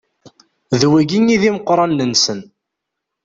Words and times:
D 0.79 0.81
wigi 0.91 1.19
i 1.35 1.37
d 1.41 1.43
imeqranen-nsen. 1.49 2.39